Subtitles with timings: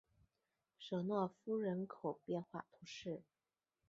[0.79, 3.21] 舍诺夫人口变化图示